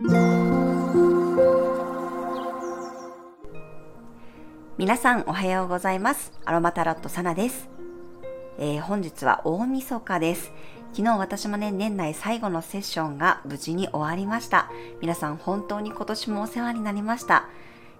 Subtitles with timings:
[0.00, 0.12] 皆
[4.96, 6.30] さんおはようございます。
[6.44, 7.68] アロマタロットサナです。
[8.60, 10.52] えー、本日は大晦日です。
[10.92, 14.70] 昨日私もね、年内最後のセッションが無事に終わりました。
[15.00, 17.48] 皆さん本当に今年もお世話になりました。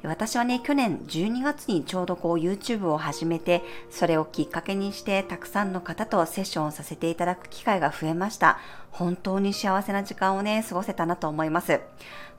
[0.04, 8.60] 私はね、去年12月にちょうどこう YouTube を始めて、それをきっかけにしてたくさんの方とセッションをさせていただく機会が増えました。
[8.90, 11.80] 本当に幸せな時間をね、過ごせたなと思います。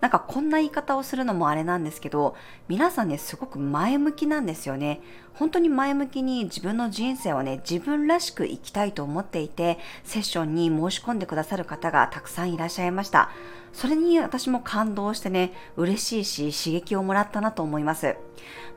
[0.02, 2.36] なんかこんな言い方をするのもあれなんですけど、
[2.68, 5.02] 皆さんね、すごく前向きなんですよね。
[5.34, 13.30] 本当に前向きに自分の人生をね、自分らしく生きたいと思っていて、セッションに申し込んでくださる方がたくさんいらっしゃいました。
[13.74, 18.16] それに私も感動してね、嬉しいし刺激をもらったなと思います。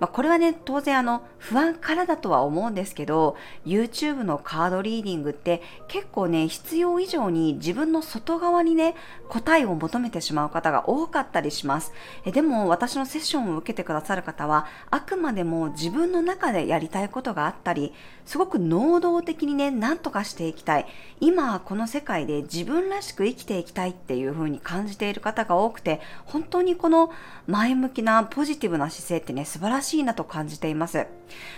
[0.01, 8.97] まあ、これはね、当然あの、不安からだとは思うんですけど、YouTube のカードリーディングって結構ね、必要以上に自分の外側にね、
[9.29, 11.93] 答えを求めてしまう方が多かったりします。
[12.27, 17.95] えでも、私のセッションを受けてくださる方は、あくまでも自分の中でやりたいことがあったり、
[18.27, 20.87] すごく能動的にね、何とかしていきたい。
[21.21, 27.11] 今、この世界で自分らしく生きていきたいっていう風に感じている方が多くて、本当にこの
[27.47, 31.07] 前向きなポジティブな姿勢ってね、素晴らしいなと感じています。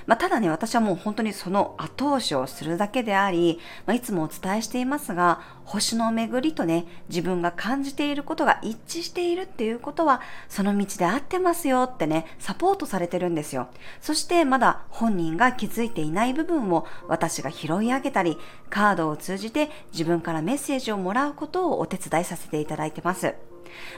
[0.07, 13.69] まあ、ただね、私はもう本当にその後押しをするだけであり、まあ、いつもお伝えしていますが、星の巡りとね、自分が感じていることが一致しているっていうことは、その道で合ってますよってね、サポートされてるんですよ。
[14.01, 18.39] そしてまだ本人が気づいていない部分を私が拾い上げたり、
[18.71, 23.35] カードを通じて自分からメッセージをもらうことをお手伝いさせていただいてます。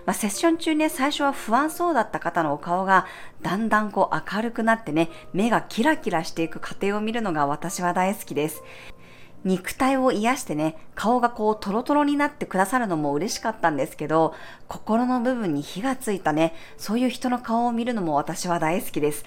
[0.04, 3.06] まあ、セッション中ね、最初は不安そうだった方のお顔が、
[3.42, 8.62] だんだんこう明るくなってね、目がキラキラしていく過程を見るのが私は大好きです。
[9.44, 14.34] 肉体を癒してね、顔がこうトロトロになってくださるのも嬉しかったんですけど、
[14.68, 19.24] 心の部分に火がついたね、そういう人の顔を見るのも私は大好きです。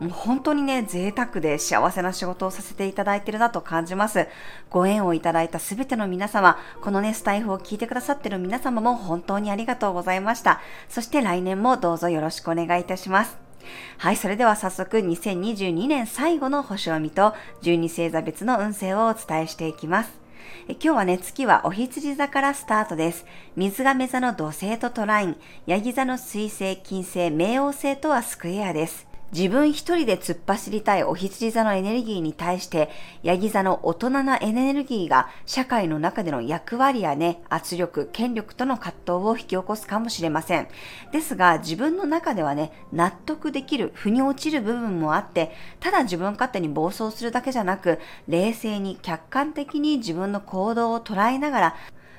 [0.00, 4.26] もう本当にね、贅沢で幸せな仕事をさせていただいているなと感じます。
[4.70, 10.60] ご縁をいただいたすべての皆様、このね、スタイフを聞いてくださっている皆様も本当にありがとうございました。
[10.88, 13.49] そして来年もどうぞよろしくお願いいたします。
[13.98, 20.20] はい、それでは早速2022年最後の星を見と12星座別の運勢をお伝えしていきます。
[20.68, 23.26] 今日はね、月はお羊座からスタートです。
[23.56, 25.36] 水亀座の土星とトライン、
[25.66, 29.09] ヤギ座の水星、金星、冥王星とはスクエアです。
[29.32, 32.90] 自分一人で突っ走りたいお羊座のエネルギーに対して、
[33.22, 40.66] ヤギ座の大人なエネルギーが社会の中での役割やね、圧力、権力との葛藤を引き起こすかもしれません。
[41.12, 51.76] ですが、自分の中ではね、納得できる、腑に落ちる部分もあって、ただ自分勝手に暴走するだけじゃなく、冷静に客観的に自分の行動を捉えながら、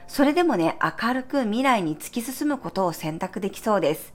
[0.08, 4.14] それでもね、明るく未来に突き進むことを選択できそうです。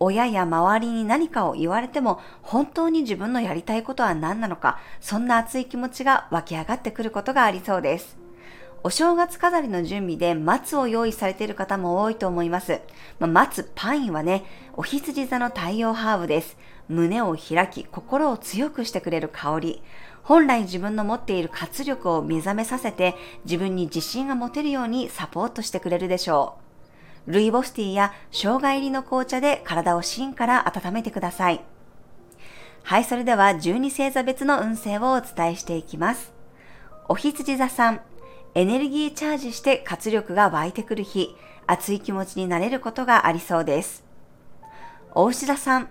[0.00, 8.22] 親や周りに何かを言われても本当に自分のやりたいことは何なのか、そんな熱い気持ちが湧き上がってくることがありそうです。
[8.84, 12.80] お正月飾りの準備で松を用意されている方も多いと思います。
[13.20, 14.44] まあ、松、パインはね、
[14.74, 16.56] お羊座の太陽ハーブです。
[16.88, 19.82] 胸を開き、心を強くしてくれる香り。
[20.24, 23.14] 本来自分の持っている活力を目覚めさせて、
[23.44, 26.61] 自分に自信が持てるようにサポートしてくれるでしょう。
[27.26, 31.64] ルイボスティーや生姜入りの紅茶で体を芯から温めてください。
[32.82, 36.32] はい、それでは12星座別の運勢をお伝えしていきます。
[37.08, 38.00] お羊座さん、
[38.54, 44.04] エネルギーチャージして活力が湧いてくる日、熱い気持ちになれることがありそうです。
[45.14, 45.88] お牛座さん、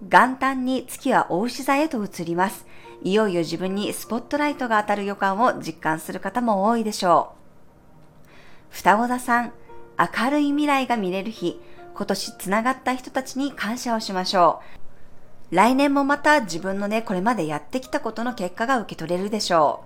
[0.00, 2.66] 元旦に月はお牛座へと移ります。
[3.02, 7.34] いよいよ自分にスポットライトが当たる予感を実感する方も多いでしょ
[8.30, 8.34] う。
[8.70, 9.52] 双子座さん、
[10.02, 11.60] 明るい未来が見れる日、
[11.94, 14.60] 今年つながった人たちに感謝をしましょ
[15.50, 15.54] う。
[15.54, 19.84] 来年もまた自分のね、これまでやってきたことの結果が受け取れるでしょ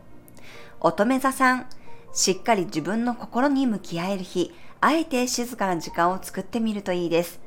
[0.82, 0.86] う。
[0.88, 1.66] 乙女座さん、
[2.14, 7.40] しっかり自分の心に向き合える日、あえて静かな時間を作ってみるといいです。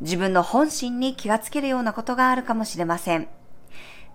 [0.00, 3.28] 自分の本心に気がつけるようなことがあるかもしれません。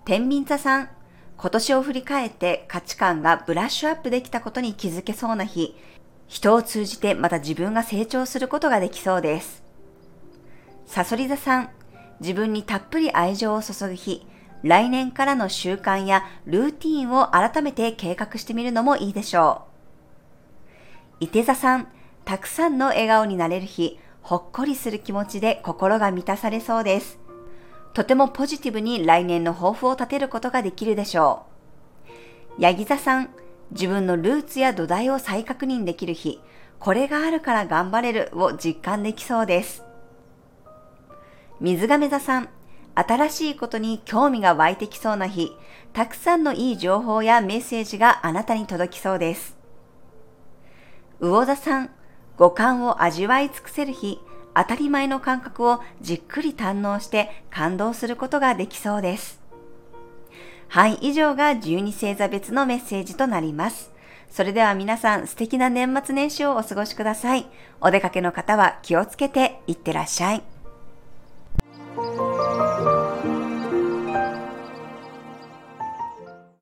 [0.04, 0.88] 天秤座さん、
[1.36, 5.74] 今年を振り返って価値観がブラッシュアップできたことに気づけそうな日、
[6.28, 9.62] 人を通じてまた自分が成長することができそうです。
[10.86, 11.70] サソリ座さん、
[12.20, 14.26] 自分にたっぷり愛情を注ぐ日、
[14.62, 19.62] 来年からの習慣やルーティンを改めて計画してみるのもいいでしょ
[21.20, 21.24] う。
[21.24, 21.88] 伊手座さん、
[22.24, 27.18] たくさんの笑顔になれる日、ほっこりする気持ちで心が満たされそうです。
[27.94, 31.46] とてもポジティブに来年の抱負を立てることができるでしょ
[32.58, 32.62] う。
[32.62, 33.30] ヤギ座さん、
[33.70, 36.40] 自分のルーツや土台を再確認できる日、
[36.78, 39.84] これがあるから頑張れるを実感できそうです。
[41.60, 42.48] 水亀座さん、
[42.94, 45.52] 新しいことに興味が湧いてきそうな日、
[45.92, 49.56] たくさんのいい情報やメッセージがあなたに届きそうです。
[51.20, 51.90] 魚座さん、
[52.36, 54.20] 五感を味わい尽くせる日、
[54.54, 59.40] 当たり前の感覚をじっくり堪能して感動することができそうです。
[60.68, 63.90] はい、以上が12星座別のメッセージとなります。
[64.30, 67.46] それでは皆さん素敵な年末年始をお過ごしください。
[67.80, 70.42] お出かけの方は気をつけていってらっしゃい。